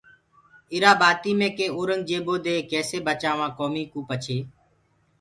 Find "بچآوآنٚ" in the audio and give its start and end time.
3.05-3.55